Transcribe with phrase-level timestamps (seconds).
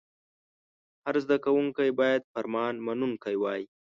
[1.03, 3.61] هر زده کوونکی باید فرمان منونکی وای.